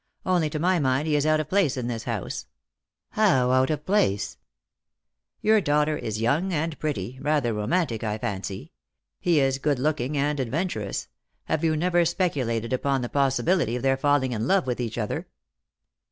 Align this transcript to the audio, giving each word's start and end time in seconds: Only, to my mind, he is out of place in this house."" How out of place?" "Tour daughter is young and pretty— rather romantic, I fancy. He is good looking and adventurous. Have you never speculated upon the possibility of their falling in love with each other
Only, 0.25 0.49
to 0.49 0.57
my 0.57 0.79
mind, 0.79 1.07
he 1.07 1.15
is 1.15 1.27
out 1.27 1.39
of 1.39 1.47
place 1.49 1.77
in 1.77 1.85
this 1.85 2.05
house."" 2.05 2.47
How 3.11 3.51
out 3.51 3.69
of 3.69 3.85
place?" 3.85 4.35
"Tour 5.45 5.61
daughter 5.61 5.95
is 5.95 6.19
young 6.19 6.51
and 6.51 6.79
pretty— 6.79 7.19
rather 7.21 7.53
romantic, 7.53 8.03
I 8.03 8.17
fancy. 8.17 8.71
He 9.19 9.39
is 9.39 9.59
good 9.59 9.77
looking 9.77 10.17
and 10.17 10.39
adventurous. 10.39 11.07
Have 11.43 11.63
you 11.63 11.75
never 11.77 12.03
speculated 12.03 12.73
upon 12.73 13.03
the 13.03 13.09
possibility 13.09 13.75
of 13.75 13.83
their 13.83 13.95
falling 13.95 14.31
in 14.31 14.47
love 14.47 14.65
with 14.65 14.81
each 14.81 14.97
other 14.97 15.27